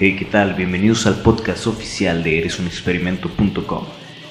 Hey, 0.00 0.14
¿qué 0.16 0.26
tal? 0.26 0.54
Bienvenidos 0.54 1.08
al 1.08 1.22
podcast 1.22 1.66
oficial 1.66 2.22
de 2.22 2.38
eresunexperimento.com, 2.38 3.84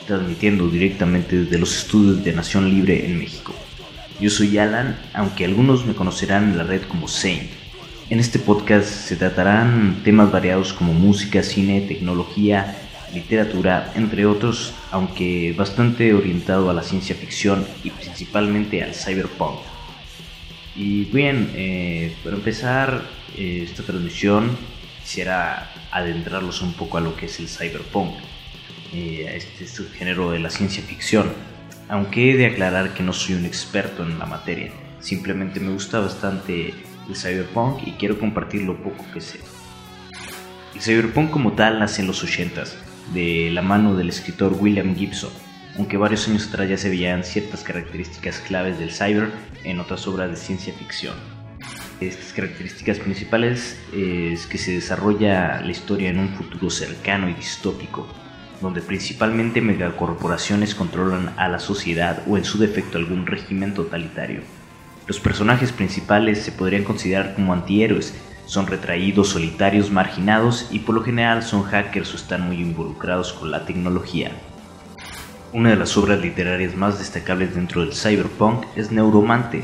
transmitiendo 0.07 0.69
directamente 0.69 1.39
desde 1.43 1.59
los 1.59 1.75
estudios 1.75 2.23
de 2.23 2.31
Nación 2.31 2.69
Libre 2.69 3.05
en 3.05 3.19
México. 3.19 3.53
Yo 4.17 4.29
soy 4.29 4.57
Alan, 4.59 4.97
aunque 5.13 5.43
algunos 5.43 5.85
me 5.85 5.93
conocerán 5.93 6.51
en 6.51 6.57
la 6.57 6.63
red 6.63 6.83
como 6.83 7.09
Saint. 7.09 7.51
En 8.09 8.21
este 8.21 8.39
podcast 8.39 8.87
se 8.87 9.17
tratarán 9.17 10.03
temas 10.05 10.31
variados 10.31 10.71
como 10.71 10.93
música, 10.93 11.43
cine, 11.43 11.81
tecnología, 11.81 12.77
literatura, 13.13 13.91
entre 13.95 14.25
otros, 14.25 14.73
aunque 14.91 15.53
bastante 15.57 16.13
orientado 16.13 16.69
a 16.69 16.73
la 16.73 16.81
ciencia 16.81 17.13
ficción 17.13 17.67
y 17.83 17.89
principalmente 17.89 18.83
al 18.83 18.95
cyberpunk. 18.95 19.59
Y 20.77 21.03
bien, 21.11 21.51
eh, 21.55 22.13
para 22.23 22.37
empezar 22.37 23.01
eh, 23.35 23.63
esta 23.69 23.83
transmisión 23.83 24.55
quisiera 25.07 25.71
adentrarlos 25.89 26.61
un 26.61 26.73
poco 26.73 26.97
a 26.97 27.01
lo 27.01 27.15
que 27.15 27.27
es 27.27 27.39
el 27.39 27.47
cyberpunk, 27.47 28.17
eh, 28.93 29.31
este 29.37 29.65
subgénero 29.65 30.31
de 30.31 30.39
la 30.39 30.49
ciencia 30.49 30.83
ficción, 30.83 31.31
aunque 31.87 32.29
he 32.29 32.35
de 32.35 32.47
aclarar 32.47 32.93
que 32.93 33.03
no 33.03 33.13
soy 33.13 33.35
un 33.35 33.45
experto 33.45 34.03
en 34.03 34.19
la 34.19 34.25
materia, 34.25 34.69
simplemente 34.99 35.61
me 35.61 35.71
gusta 35.71 36.01
bastante 36.01 36.73
el 37.07 37.15
cyberpunk 37.15 37.87
y 37.87 37.91
quiero 37.91 38.19
compartir 38.19 38.63
lo 38.63 38.83
poco 38.83 39.05
que 39.13 39.21
sé. 39.21 39.39
El 40.75 40.81
cyberpunk 40.81 41.31
como 41.31 41.53
tal 41.53 41.79
nace 41.79 42.01
en 42.01 42.07
los 42.07 42.21
80s, 42.25 42.73
de 43.13 43.49
la 43.53 43.61
mano 43.61 43.95
del 43.95 44.09
escritor 44.09 44.57
William 44.59 44.93
Gibson, 44.93 45.31
aunque 45.77 45.95
varios 45.95 46.27
años 46.27 46.49
atrás 46.49 46.67
ya 46.67 46.77
se 46.77 46.89
veían 46.89 47.23
ciertas 47.23 47.63
características 47.63 48.39
claves 48.39 48.77
del 48.77 48.91
cyber 48.91 49.31
en 49.63 49.79
otras 49.79 50.05
obras 50.05 50.31
de 50.31 50.35
ciencia 50.35 50.73
ficción. 50.73 51.36
Estas 51.99 52.31
características 52.31 52.99
principales 52.99 53.75
es 53.91 54.45
que 54.45 54.59
se 54.59 54.73
desarrolla 54.73 55.61
la 55.61 55.71
historia 55.71 56.11
en 56.11 56.19
un 56.19 56.29
futuro 56.29 56.69
cercano 56.69 57.27
y 57.27 57.33
distópico, 57.33 58.05
donde 58.61 58.81
principalmente 58.81 59.61
megacorporaciones 59.61 60.75
controlan 60.75 61.33
a 61.37 61.47
la 61.47 61.57
sociedad 61.57 62.21
o 62.27 62.37
en 62.37 62.45
su 62.45 62.59
defecto 62.59 62.99
algún 62.99 63.25
régimen 63.25 63.73
totalitario. 63.73 64.41
Los 65.07 65.19
personajes 65.19 65.71
principales 65.71 66.43
se 66.43 66.51
podrían 66.51 66.83
considerar 66.83 67.33
como 67.33 67.51
antihéroes, 67.51 68.13
son 68.45 68.67
retraídos, 68.67 69.29
solitarios, 69.29 69.89
marginados 69.89 70.67
y 70.69 70.79
por 70.79 70.93
lo 70.93 71.03
general 71.03 71.41
son 71.41 71.63
hackers 71.63 72.13
o 72.13 72.17
están 72.17 72.41
muy 72.41 72.61
involucrados 72.61 73.33
con 73.33 73.49
la 73.49 73.65
tecnología. 73.65 74.31
Una 75.51 75.71
de 75.71 75.77
las 75.77 75.97
obras 75.97 76.21
literarias 76.21 76.75
más 76.75 76.99
destacables 76.99 77.55
dentro 77.55 77.81
del 77.81 77.95
cyberpunk 77.95 78.65
es 78.75 78.91
Neuromante, 78.91 79.63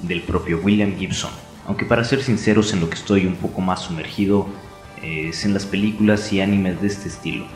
del 0.00 0.22
propio 0.22 0.60
William 0.62 0.96
Gibson, 0.96 1.30
aunque 1.66 1.84
para 1.84 2.04
ser 2.04 2.22
sinceros 2.22 2.72
en 2.72 2.80
lo 2.80 2.88
que 2.88 2.96
estoy 2.96 3.26
un 3.26 3.36
poco 3.36 3.60
más 3.60 3.82
sumergido 3.82 4.48
es 5.02 5.44
en 5.44 5.54
las 5.54 5.66
películas 5.66 6.32
y 6.32 6.40
animes 6.40 6.80
de 6.80 6.86
este 6.86 7.08
estilo. 7.08 7.46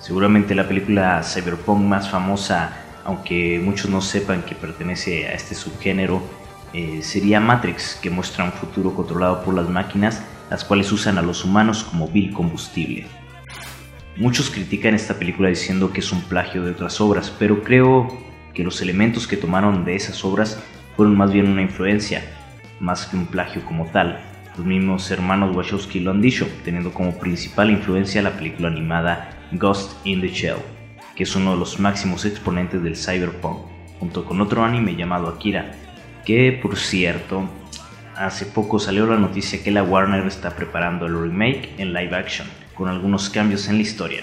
Seguramente 0.00 0.54
la 0.54 0.66
película 0.66 1.22
cyberpunk 1.22 1.80
más 1.82 2.10
famosa, 2.10 2.76
aunque 3.04 3.60
muchos 3.62 3.90
no 3.90 4.00
sepan 4.00 4.42
que 4.42 4.54
pertenece 4.54 5.28
a 5.28 5.34
este 5.34 5.54
subgénero, 5.54 6.22
eh, 6.72 7.00
sería 7.02 7.40
Matrix, 7.40 7.98
que 8.00 8.10
muestra 8.10 8.44
un 8.44 8.52
futuro 8.52 8.94
controlado 8.94 9.44
por 9.44 9.54
las 9.54 9.68
máquinas, 9.68 10.22
las 10.50 10.64
cuales 10.64 10.90
usan 10.90 11.18
a 11.18 11.22
los 11.22 11.44
humanos 11.44 11.84
como 11.84 12.08
vil 12.08 12.32
combustible. 12.32 13.06
Muchos 14.16 14.50
critican 14.50 14.94
esta 14.94 15.14
película 15.14 15.48
diciendo 15.48 15.92
que 15.92 16.00
es 16.00 16.12
un 16.12 16.22
plagio 16.22 16.64
de 16.64 16.72
otras 16.72 17.00
obras, 17.00 17.32
pero 17.38 17.62
creo 17.62 18.08
que 18.54 18.64
los 18.64 18.82
elementos 18.82 19.26
que 19.26 19.36
tomaron 19.36 19.84
de 19.84 19.94
esas 19.94 20.24
obras 20.24 20.58
fueron 20.96 21.16
más 21.16 21.32
bien 21.32 21.48
una 21.48 21.62
influencia, 21.62 22.24
más 22.80 23.06
que 23.06 23.16
un 23.16 23.26
plagio 23.26 23.64
como 23.64 23.86
tal. 23.86 24.20
Los 24.56 24.66
mismos 24.66 25.10
hermanos 25.10 25.54
Wachowski 25.54 26.00
lo 26.00 26.10
han 26.10 26.20
dicho, 26.20 26.48
teniendo 26.64 26.92
como 26.92 27.18
principal 27.18 27.70
influencia 27.70 28.22
la 28.22 28.32
película 28.32 28.68
animada 28.68 29.30
Ghost 29.52 30.04
in 30.04 30.20
the 30.20 30.28
Shell, 30.28 30.56
que 31.14 31.22
es 31.22 31.36
uno 31.36 31.52
de 31.52 31.58
los 31.58 31.78
máximos 31.78 32.24
exponentes 32.24 32.82
del 32.82 32.96
cyberpunk, 32.96 33.58
junto 33.98 34.24
con 34.24 34.40
otro 34.40 34.64
anime 34.64 34.96
llamado 34.96 35.28
Akira, 35.28 35.72
que 36.24 36.58
por 36.60 36.76
cierto, 36.76 37.48
hace 38.16 38.46
poco 38.46 38.78
salió 38.78 39.06
la 39.06 39.18
noticia 39.18 39.62
que 39.62 39.70
la 39.70 39.82
Warner 39.82 40.26
está 40.26 40.56
preparando 40.56 41.06
el 41.06 41.20
remake 41.20 41.70
en 41.78 41.92
live 41.92 42.16
action, 42.16 42.48
con 42.74 42.88
algunos 42.88 43.30
cambios 43.30 43.68
en 43.68 43.76
la 43.76 43.82
historia. 43.82 44.22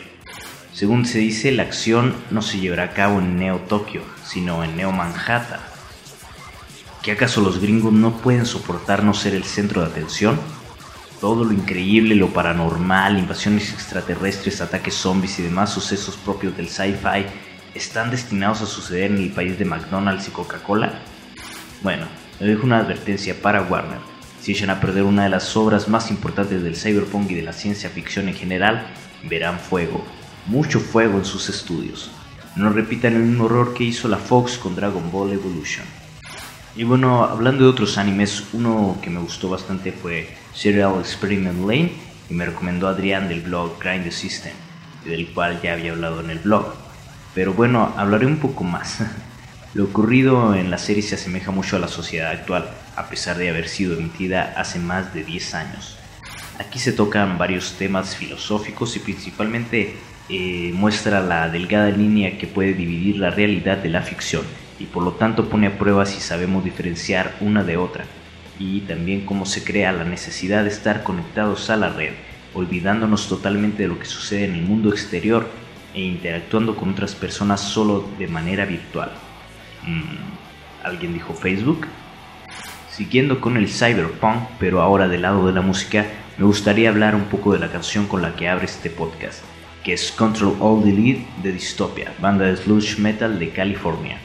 Según 0.74 1.06
se 1.06 1.20
dice, 1.20 1.52
la 1.52 1.64
acción 1.64 2.14
no 2.30 2.42
se 2.42 2.60
llevará 2.60 2.84
a 2.84 2.92
cabo 2.92 3.20
en 3.20 3.38
Neo 3.38 3.58
Tokio, 3.58 4.02
sino 4.24 4.64
en 4.64 4.76
Neo 4.78 4.92
Manhattan, 4.92 5.60
¿Que 7.08 7.14
acaso 7.14 7.40
los 7.40 7.62
gringos 7.62 7.94
no 7.94 8.18
pueden 8.18 8.46
soportar 8.46 9.02
no 9.02 9.14
ser 9.14 9.34
el 9.34 9.46
centro 9.46 9.80
de 9.80 9.88
atención? 9.88 10.38
Todo 11.22 11.46
lo 11.46 11.54
increíble, 11.54 12.16
lo 12.16 12.34
paranormal, 12.34 13.18
invasiones 13.18 13.72
extraterrestres, 13.72 14.60
ataques 14.60 14.96
zombies 14.96 15.40
y 15.40 15.44
demás 15.44 15.72
sucesos 15.72 16.18
propios 16.18 16.58
del 16.58 16.68
sci-fi 16.68 17.26
están 17.74 18.12
destinados 18.12 18.62
a 18.62 18.66
suceder 18.66 19.12
en 19.12 19.20
el 19.20 19.32
país 19.32 19.58
de 19.58 19.64
McDonald's 19.64 20.28
y 20.28 20.32
Coca-Cola? 20.32 21.00
Bueno, 21.82 22.08
le 22.42 22.48
dejo 22.48 22.66
una 22.66 22.80
advertencia 22.80 23.42
para 23.42 23.62
Warner. 23.62 24.00
Si 24.42 24.52
echan 24.52 24.70
a 24.70 24.82
perder 24.82 25.04
una 25.04 25.24
de 25.24 25.30
las 25.30 25.56
obras 25.56 25.88
más 25.88 26.12
importantes 26.12 26.62
del 26.62 26.76
cyberpunk 26.76 27.32
y 27.32 27.36
de 27.36 27.44
la 27.44 27.54
ciencia 27.54 27.90
ficción 27.90 28.28
en 28.28 28.36
general, 28.36 28.86
verán 29.30 29.62
fuego, 29.62 30.04
mucho 30.46 30.82
fuego 30.82 31.20
en 31.20 31.24
sus 31.24 31.48
estudios. 31.48 32.12
No 32.58 32.70
repitan 32.70 33.16
el 33.16 33.24
mismo 33.24 33.46
error 33.46 33.74
que 33.74 33.86
hizo 33.86 34.10
la 34.10 34.18
Fox 34.18 34.58
con 34.58 34.76
Dragon 34.76 35.10
Ball 35.10 35.32
Evolution. 35.32 35.86
Y 36.76 36.84
bueno, 36.84 37.24
hablando 37.24 37.64
de 37.64 37.70
otros 37.70 37.98
animes, 37.98 38.44
uno 38.54 38.98
que 39.02 39.10
me 39.10 39.20
gustó 39.20 39.50
bastante 39.50 39.92
fue 39.92 40.30
Serial 40.54 41.00
Experiment 41.00 41.62
Lane 41.62 41.92
y 42.30 42.34
me 42.34 42.46
recomendó 42.46 42.88
Adrián 42.88 43.28
del 43.30 43.42
blog 43.42 43.80
Grind 43.80 44.04
the 44.04 44.12
System, 44.12 44.54
del 45.06 45.28
cual 45.34 45.60
ya 45.62 45.74
había 45.74 45.94
hablado 45.94 46.20
en 46.20 46.30
el 46.30 46.40
blog. 46.40 46.76
Pero 47.34 47.54
bueno, 47.54 47.94
hablaré 47.98 48.26
un 48.26 48.38
poco 48.38 48.64
más. 48.64 49.00
Lo 49.74 49.86
ocurrido 49.86 50.56
en 50.56 50.70
la 50.70 50.78
serie 50.78 51.04
se 51.04 51.16
asemeja 51.16 51.52
mucho 51.52 51.78
a 51.78 51.80
la 51.80 51.88
sociedad 51.88 52.32
actual, 52.32 52.70
a 52.96 53.10
pesar 53.10 53.38
de 53.38 53.50
haber 53.50 53.68
sido 53.68 53.94
emitida 53.96 54.54
hace 54.58 54.80
más 54.80 55.14
de 55.14 55.24
10 55.24 55.54
años. 55.56 55.98
Aquí 56.60 56.80
se 56.80 56.92
tocan 56.92 57.38
varios 57.38 57.74
temas 57.74 58.16
filosóficos 58.16 58.96
y 58.96 59.00
principalmente 59.00 59.96
eh, 60.30 60.72
muestra 60.74 61.22
la 61.22 61.50
delgada 61.50 61.90
línea 61.90 62.38
que 62.38 62.48
puede 62.48 62.74
dividir 62.74 63.18
la 63.18 63.30
realidad 63.30 63.78
de 63.78 63.90
la 63.90 64.02
ficción 64.02 64.44
y 64.80 64.86
por 64.86 65.04
lo 65.04 65.14
tanto 65.14 65.50
pone 65.50 65.68
a 65.68 65.78
prueba 65.78 66.06
si 66.06 66.20
sabemos 66.20 66.64
diferenciar 66.64 67.36
una 67.42 67.64
de 67.64 67.78
otra 67.78 68.06
y 68.60 68.82
también 68.82 69.26
cómo 69.26 69.46
se 69.46 69.64
crea 69.64 69.92
la 69.92 70.04
necesidad 70.04 70.64
de 70.64 70.70
estar 70.70 71.04
conectados 71.04 71.70
a 71.70 71.76
la 71.76 71.90
red, 71.90 72.14
olvidándonos 72.54 73.28
totalmente 73.28 73.84
de 73.84 73.90
lo 73.90 74.00
que 74.00 74.06
sucede 74.06 74.46
en 74.46 74.56
el 74.56 74.64
mundo 74.64 74.90
exterior 74.90 75.48
e 75.94 76.02
interactuando 76.02 76.76
con 76.76 76.90
otras 76.90 77.16
personas 77.16 77.62
solo 77.62 78.08
de 78.18 78.28
manera 78.28 78.66
virtual. 78.66 79.12
Mm, 79.86 80.84
¿Alguien 80.84 81.14
dijo 81.14 81.34
Facebook? 81.34 81.88
Siguiendo 82.92 83.40
con 83.42 83.58
el 83.58 83.68
cyberpunk, 83.68 84.44
pero 84.60 84.82
ahora 84.82 85.08
del 85.08 85.22
lado 85.22 85.46
de 85.46 85.54
la 85.54 85.62
música, 85.62 86.06
me 86.38 86.46
gustaría 86.46 86.90
hablar 86.90 87.16
un 87.16 87.26
poco 87.26 87.54
de 87.54 87.60
la 87.60 87.72
canción 87.72 88.08
con 88.08 88.22
la 88.22 88.36
que 88.36 88.50
abre 88.50 88.66
este 88.66 88.90
podcast, 88.90 89.44
que 89.84 89.94
es 89.94 90.12
Control 90.12 90.56
All 90.60 90.84
Delete 90.84 91.26
de 91.44 91.52
Dystopia, 91.52 92.14
banda 92.20 92.46
de 92.46 92.58
sludge 92.58 92.98
metal 92.98 93.38
de 93.38 93.50
California. 93.50 94.20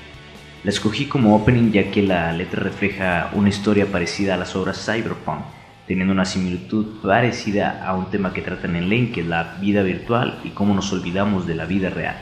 La 0.65 0.71
escogí 0.71 1.07
como 1.07 1.35
opening 1.35 1.73
ya 1.73 1.91
que 1.91 2.03
la 2.03 2.33
letra 2.33 2.63
refleja 2.63 3.31
una 3.33 3.49
historia 3.49 3.87
parecida 3.87 4.35
a 4.35 4.37
las 4.37 4.55
obras 4.55 4.87
cyberpunk, 4.87 5.41
teniendo 5.89 6.13
una 6.13 6.25
similitud 6.25 7.01
parecida 7.03 7.85
a 7.85 7.97
un 7.97 8.13
tema 8.13 8.33
que 8.33 8.43
tratan 8.43 8.77
en 8.77 8.89
Lane, 8.89 9.11
que 9.11 9.25
la 9.25 9.57
vida 9.61 9.83
virtual 9.83 10.39
y 10.45 10.51
cómo 10.51 10.73
nos 10.73 10.93
olvidamos 10.93 11.49
de 11.49 11.57
la 11.57 11.65
vida 11.65 11.91
real. 11.91 12.15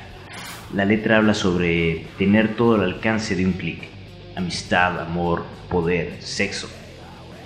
La 0.72 0.86
letra 0.86 1.18
habla 1.18 1.34
sobre 1.34 2.06
tener 2.16 2.56
todo 2.56 2.76
al 2.76 2.84
alcance 2.84 3.36
de 3.36 3.44
un 3.44 3.52
clic, 3.52 3.88
amistad, 4.34 4.98
amor, 5.00 5.44
poder, 5.68 6.16
sexo, 6.20 6.70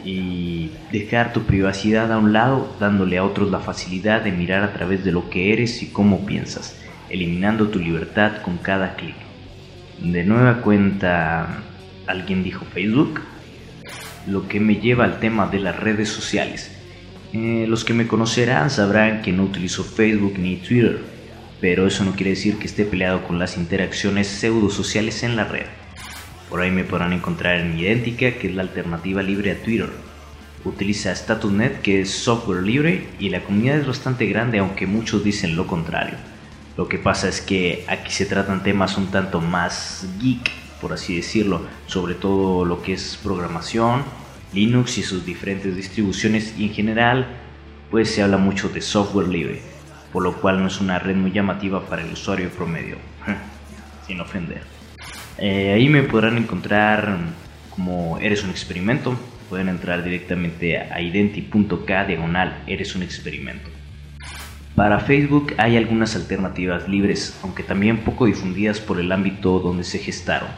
y 0.05 0.71
dejar 0.93 1.33
tu 1.33 1.43
privacidad 1.43 2.13
a 2.13 2.19
un 2.19 2.33
lado 2.33 2.73
dándole 2.79 3.19
a 3.19 3.25
otros 3.25 3.51
la 3.51 3.59
facilidad 3.59 4.21
de 4.21 4.31
mirar 4.31 4.63
a 4.63 4.73
través 4.73 5.05
de 5.05 5.11
lo 5.11 5.29
que 5.29 5.53
eres 5.53 5.83
y 5.83 5.89
cómo 5.89 6.25
piensas, 6.25 6.79
eliminando 7.11 7.67
tu 7.67 7.81
libertad 7.81 8.43
con 8.43 8.59
cada 8.59 8.95
clic. 8.95 9.24
De 10.05 10.23
nueva 10.23 10.61
cuenta, 10.61 11.63
alguien 12.07 12.45
dijo 12.45 12.67
Facebook, 12.67 13.23
lo 14.27 14.47
que 14.49 14.61
me 14.61 14.77
lleva 14.77 15.05
al 15.05 15.19
tema 15.19 15.47
de 15.47 15.61
las 15.61 15.81
redes 15.81 16.11
sociales. 16.11 16.71
Eh, 17.33 17.65
los 17.67 17.87
que 17.87 17.95
me 17.95 18.07
conocerán 18.07 18.69
sabrán 18.69 19.23
que 19.23 19.33
no 19.33 19.45
utilizo 19.45 19.83
Facebook 19.83 20.35
ni 20.39 20.57
Twitter, 20.57 21.01
pero 21.59 21.87
eso 21.87 22.05
no 22.05 22.13
quiere 22.13 22.33
decir 22.33 22.59
que 22.59 22.67
esté 22.67 22.85
peleado 22.85 23.27
con 23.27 23.39
las 23.39 23.57
interacciones 23.57 24.29
pseudo 24.29 24.69
sociales 24.69 25.23
en 25.23 25.37
la 25.37 25.45
red. 25.45 25.67
Por 26.51 26.61
ahí 26.61 26.71
me 26.71 26.85
podrán 26.85 27.15
encontrar 27.15 27.59
en 27.61 27.79
Idéntica, 27.79 28.33
que 28.33 28.49
es 28.49 28.55
la 28.55 28.61
alternativa 28.61 29.23
libre 29.23 29.53
a 29.53 29.63
Twitter. 29.63 29.89
Utiliza 30.67 31.17
StatusNet, 31.17 31.81
que 31.81 32.03
es 32.03 32.11
software 32.11 32.63
libre, 32.63 33.07
y 33.19 33.31
la 33.31 33.41
comunidad 33.41 33.79
es 33.79 33.87
bastante 33.87 34.27
grande, 34.27 34.59
aunque 34.59 34.87
muchos 34.87 35.25
dicen 35.25 35.57
lo 35.57 35.67
contrario. 35.67 36.34
Lo 36.77 36.89
que 36.89 36.99
pasa 36.99 37.29
es 37.29 37.41
que 37.41 37.85
aquí 37.89 38.11
se 38.11 38.27
tratan 38.27 38.63
temas 38.63 38.99
un 38.99 39.07
tanto 39.07 39.41
más 39.41 40.07
geek, 40.21 40.51
por 40.81 40.93
así 40.93 41.17
decirlo, 41.17 41.63
sobre 41.87 42.15
todo 42.15 42.65
lo 42.65 42.83
que 42.83 42.95
es 42.95 43.19
programación, 43.23 44.03
Linux 44.53 44.99
y 44.99 45.03
sus 45.03 45.25
diferentes 45.25 45.77
distribuciones 45.77 46.55
y 46.59 46.65
en 46.67 46.75
general, 46.75 47.27
pues 47.91 48.11
se 48.11 48.23
habla 48.23 48.39
mucho 48.39 48.69
de 48.69 48.81
software 48.81 49.29
libre, 49.29 49.63
por 50.13 50.23
lo 50.23 50.41
cual 50.41 50.61
no 50.61 50.67
es 50.67 50.81
una 50.81 50.99
red 50.99 51.17
muy 51.17 51.33
llamativa 51.33 51.87
para 51.87 52.03
el 52.03 52.13
usuario 52.13 52.51
promedio, 52.51 52.97
sin 54.07 54.21
ofender. 54.21 54.63
Eh, 55.39 55.73
ahí 55.73 55.89
me 55.89 56.03
podrán 56.03 56.39
encontrar 56.39 57.19
como 57.71 58.19
Eres 58.19 58.45
un 58.45 58.51
experimento, 58.51 59.17
pueden 59.49 59.69
entrar 59.69 60.03
directamente 60.03 60.79
a 60.79 61.01
identi.k 61.01 62.05
diagonal 62.05 62.63
Eres 62.67 62.95
un 62.95 63.03
experimento. 63.03 63.74
Para 64.75 64.99
Facebook 64.99 65.55
hay 65.57 65.77
algunas 65.77 66.17
alternativas 66.17 66.89
libres, 66.89 67.39
aunque 67.45 67.63
también 67.63 67.99
poco 67.99 68.27
difundidas 68.27 68.81
por 68.81 68.99
el 68.99 69.13
ámbito 69.13 69.61
donde 69.61 69.85
se 69.85 70.01
gestaron. 70.01 70.49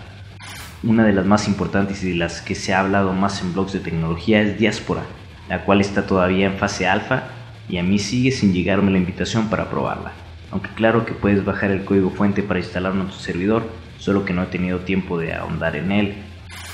Una 0.82 1.04
de 1.04 1.12
las 1.12 1.26
más 1.26 1.48
importantes 1.48 2.02
y 2.02 2.10
de 2.10 2.14
las 2.14 2.40
que 2.40 2.54
se 2.54 2.72
ha 2.72 2.80
hablado 2.80 3.12
más 3.12 3.42
en 3.42 3.52
blogs 3.52 3.74
de 3.74 3.80
tecnología 3.80 4.40
es 4.40 4.58
Diaspora, 4.58 5.02
la 5.50 5.64
cual 5.64 5.82
está 5.82 6.06
todavía 6.06 6.46
en 6.46 6.56
fase 6.56 6.86
alfa 6.86 7.24
y 7.68 7.76
a 7.76 7.82
mí 7.82 7.98
sigue 7.98 8.32
sin 8.32 8.54
llegarme 8.54 8.90
la 8.90 8.96
invitación 8.96 9.50
para 9.50 9.68
probarla. 9.68 10.12
Aunque 10.50 10.70
claro 10.70 11.04
que 11.04 11.12
puedes 11.12 11.44
bajar 11.44 11.70
el 11.70 11.84
código 11.84 12.08
fuente 12.08 12.42
para 12.42 12.60
instalarlo 12.60 13.02
en 13.02 13.08
tu 13.08 13.16
servidor, 13.16 13.68
solo 13.98 14.24
que 14.24 14.32
no 14.32 14.44
he 14.44 14.46
tenido 14.46 14.78
tiempo 14.78 15.18
de 15.18 15.34
ahondar 15.34 15.76
en 15.76 15.92
él. 15.92 16.14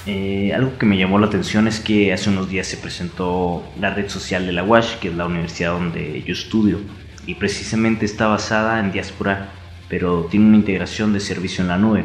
Eh, 0.07 0.53
algo 0.55 0.79
que 0.79 0.87
me 0.87 0.97
llamó 0.97 1.19
la 1.19 1.27
atención 1.27 1.67
es 1.67 1.81
que 1.81 2.13
hace 2.13 2.31
unos 2.31 2.49
días 2.49 2.69
se 2.69 2.77
presentó 2.77 3.65
la 3.81 3.93
red 3.93 4.09
social 4.09 4.47
de 4.47 4.53
la 4.53 4.63
WASH, 4.63 4.99
que 5.01 5.09
es 5.09 5.15
la 5.15 5.27
universidad 5.27 5.73
donde 5.73 6.23
yo 6.23 6.33
estudio, 6.33 6.79
y 7.27 7.35
precisamente 7.35 8.05
está 8.05 8.27
basada 8.27 8.81
en 8.81 8.93
Diaspora, 8.93 9.51
pero 9.89 10.27
tiene 10.31 10.47
una 10.47 10.57
integración 10.57 11.13
de 11.13 11.21
servicio 11.21 11.63
en 11.63 11.69
la 11.69 11.79
nube, 11.79 12.05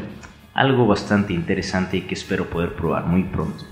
algo 0.54 0.88
bastante 0.88 1.34
interesante 1.34 1.98
y 1.98 2.02
que 2.02 2.16
espero 2.16 2.50
poder 2.50 2.74
probar 2.74 3.06
muy 3.06 3.24
pronto. 3.24 3.66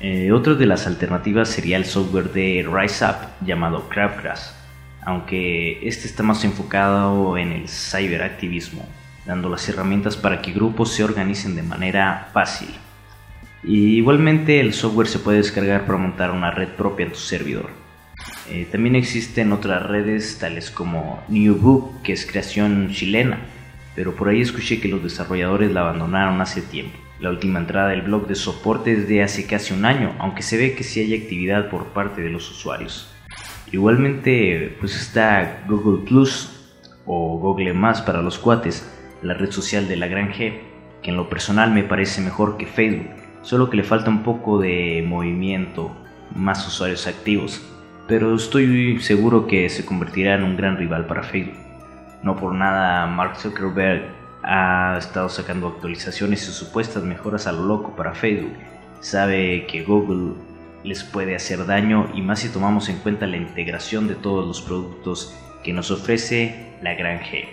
Eh, 0.00 0.32
otra 0.32 0.54
de 0.54 0.66
las 0.66 0.86
alternativas 0.86 1.48
sería 1.48 1.76
el 1.76 1.84
software 1.84 2.32
de 2.32 2.66
RiseUp 2.70 3.16
llamado 3.42 3.88
Crabgrass, 3.88 4.54
aunque 5.02 5.86
este 5.86 6.06
está 6.06 6.22
más 6.22 6.44
enfocado 6.44 7.36
en 7.36 7.52
el 7.52 7.68
cyberactivismo, 7.68 8.86
dando 9.26 9.48
las 9.48 9.68
herramientas 9.68 10.16
para 10.16 10.40
que 10.40 10.52
grupos 10.52 10.92
se 10.92 11.04
organicen 11.04 11.54
de 11.54 11.62
manera 11.62 12.28
fácil. 12.32 12.70
Y 13.62 13.96
igualmente 13.96 14.58
el 14.58 14.72
software 14.72 15.06
se 15.06 15.18
puede 15.18 15.38
descargar 15.38 15.84
para 15.84 15.98
montar 15.98 16.30
una 16.30 16.50
red 16.50 16.68
propia 16.68 17.04
en 17.04 17.12
tu 17.12 17.18
servidor. 17.18 17.68
Eh, 18.50 18.66
también 18.68 18.96
existen 18.96 19.52
otras 19.52 19.84
redes 19.84 20.38
tales 20.40 20.72
como 20.72 21.22
New 21.28 21.54
Book, 21.54 22.02
que 22.02 22.12
es 22.12 22.26
creación 22.26 22.90
chilena, 22.90 23.38
pero 23.94 24.16
por 24.16 24.28
ahí 24.28 24.40
escuché 24.40 24.80
que 24.80 24.88
los 24.88 25.04
desarrolladores 25.04 25.70
la 25.70 25.82
abandonaron 25.82 26.40
hace 26.40 26.60
tiempo. 26.60 26.98
La 27.20 27.30
última 27.30 27.60
entrada 27.60 27.90
del 27.90 28.02
blog 28.02 28.26
de 28.26 28.34
soporte 28.34 28.92
es 28.92 29.06
de 29.06 29.22
hace 29.22 29.46
casi 29.46 29.72
un 29.72 29.84
año, 29.84 30.16
aunque 30.18 30.42
se 30.42 30.56
ve 30.56 30.74
que 30.74 30.82
sí 30.82 30.98
hay 30.98 31.14
actividad 31.14 31.70
por 31.70 31.92
parte 31.92 32.22
de 32.22 32.30
los 32.30 32.50
usuarios. 32.50 33.14
Igualmente, 33.70 34.76
pues 34.80 34.96
está 34.96 35.62
Google 35.68 36.04
Plus 36.04 36.50
o 37.06 37.38
Google 37.38 37.72
Más 37.72 38.02
para 38.02 38.20
los 38.20 38.36
cuates, 38.36 38.90
la 39.22 39.34
red 39.34 39.52
social 39.52 39.86
de 39.86 39.96
la 39.96 40.08
gran 40.08 40.32
G, 40.32 40.58
que 41.02 41.10
en 41.10 41.16
lo 41.16 41.28
personal 41.28 41.70
me 41.70 41.84
parece 41.84 42.20
mejor 42.20 42.56
que 42.56 42.66
Facebook, 42.66 43.10
solo 43.42 43.70
que 43.70 43.76
le 43.76 43.84
falta 43.84 44.10
un 44.10 44.24
poco 44.24 44.58
de 44.58 45.04
movimiento, 45.06 45.94
más 46.34 46.66
usuarios 46.66 47.06
activos 47.06 47.62
pero 48.10 48.34
estoy 48.34 48.98
seguro 48.98 49.46
que 49.46 49.68
se 49.68 49.86
convertirá 49.86 50.34
en 50.34 50.42
un 50.42 50.56
gran 50.56 50.76
rival 50.76 51.06
para 51.06 51.22
Facebook. 51.22 51.54
No 52.24 52.34
por 52.34 52.52
nada 52.52 53.06
Mark 53.06 53.36
Zuckerberg 53.36 54.02
ha 54.42 54.96
estado 54.98 55.28
sacando 55.28 55.68
actualizaciones 55.68 56.42
y 56.48 56.50
supuestas 56.50 57.04
mejoras 57.04 57.46
a 57.46 57.52
lo 57.52 57.64
loco 57.64 57.94
para 57.94 58.16
Facebook. 58.16 58.52
Sabe 58.98 59.64
que 59.66 59.84
Google 59.84 60.34
les 60.82 61.04
puede 61.04 61.36
hacer 61.36 61.64
daño 61.66 62.10
y 62.12 62.20
más 62.20 62.40
si 62.40 62.48
tomamos 62.48 62.88
en 62.88 62.96
cuenta 62.96 63.28
la 63.28 63.36
integración 63.36 64.08
de 64.08 64.16
todos 64.16 64.44
los 64.44 64.60
productos 64.60 65.32
que 65.62 65.72
nos 65.72 65.92
ofrece 65.92 66.74
la 66.82 66.94
gran 66.94 67.20
G. 67.20 67.44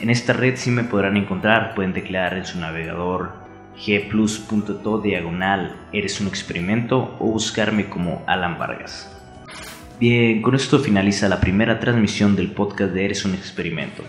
En 0.00 0.10
esta 0.10 0.32
red 0.32 0.56
sí 0.56 0.72
me 0.72 0.82
podrán 0.82 1.18
encontrar, 1.18 1.76
pueden 1.76 1.92
teclear 1.92 2.34
en 2.34 2.46
su 2.46 2.58
navegador 2.58 3.30
gplus.to 3.76 4.98
diagonal 4.98 5.76
eres 5.92 6.20
un 6.20 6.26
experimento 6.26 7.16
o 7.20 7.26
buscarme 7.26 7.88
como 7.88 8.24
Alan 8.26 8.58
Vargas. 8.58 9.19
Bien, 10.00 10.40
con 10.40 10.54
esto 10.54 10.78
finaliza 10.78 11.28
la 11.28 11.42
primera 11.42 11.78
transmisión 11.78 12.34
del 12.34 12.52
podcast 12.52 12.94
de 12.94 13.04
Eres 13.04 13.26
un 13.26 13.34
Experimento. 13.34 14.02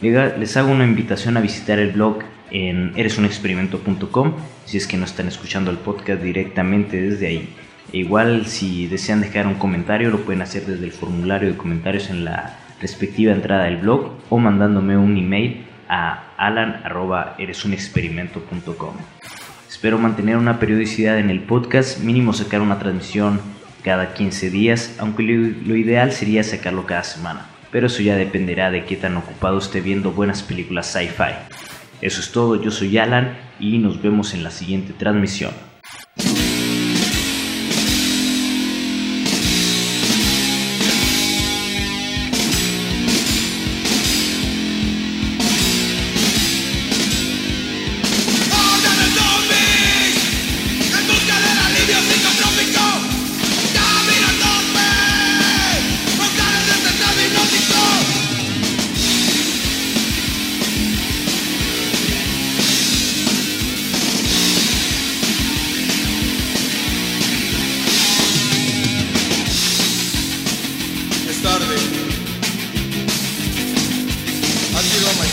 Les 0.00 0.56
hago 0.56 0.72
una 0.72 0.82
invitación 0.82 1.36
a 1.36 1.40
visitar 1.40 1.78
el 1.78 1.92
blog 1.92 2.24
en 2.50 2.90
eresunexperimento.com 2.96 4.32
si 4.64 4.78
es 4.78 4.88
que 4.88 4.96
no 4.96 5.04
están 5.04 5.28
escuchando 5.28 5.70
el 5.70 5.76
podcast 5.76 6.20
directamente 6.20 7.00
desde 7.00 7.28
ahí. 7.28 7.54
E 7.92 7.98
igual 7.98 8.46
si 8.46 8.88
desean 8.88 9.20
dejar 9.20 9.46
un 9.46 9.54
comentario 9.54 10.10
lo 10.10 10.22
pueden 10.22 10.42
hacer 10.42 10.66
desde 10.66 10.86
el 10.86 10.90
formulario 10.90 11.50
de 11.50 11.56
comentarios 11.56 12.10
en 12.10 12.24
la 12.24 12.58
respectiva 12.80 13.32
entrada 13.32 13.66
del 13.66 13.76
blog 13.76 14.14
o 14.30 14.38
mandándome 14.38 14.96
un 14.96 15.16
email 15.16 15.66
a 15.88 16.34
alan.eresunexperimento.com. 16.36 18.94
Espero 19.68 19.98
mantener 19.98 20.36
una 20.36 20.58
periodicidad 20.58 21.20
en 21.20 21.30
el 21.30 21.42
podcast, 21.42 22.00
mínimo 22.00 22.32
sacar 22.32 22.60
una 22.60 22.80
transmisión 22.80 23.56
cada 23.82 24.14
15 24.14 24.50
días, 24.50 24.96
aunque 24.98 25.22
lo, 25.22 25.76
ideal 25.76 26.12
sería 26.12 26.42
sacarlo 26.42 26.86
cada 26.86 27.04
semana. 27.04 27.46
Pero 27.70 27.86
eso 27.86 28.02
ya 28.02 28.16
dependerá 28.16 28.70
de 28.70 28.84
qué 28.84 28.96
tan 28.96 29.16
ocupado 29.16 29.58
esté 29.58 29.80
viendo 29.80 30.12
buenas 30.12 30.42
películas 30.42 30.86
sci-fi. 30.86 31.34
Eso 32.00 32.20
es 32.20 32.32
todo, 32.32 32.60
yo 32.62 32.70
soy 32.70 32.96
Alan 32.98 33.36
y 33.60 33.78
nos 33.78 34.00
vemos 34.00 34.34
en 34.34 34.42
la 34.42 34.50
siguiente 34.50 34.92
transmisión. 34.92 35.67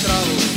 Tu 0.06 0.55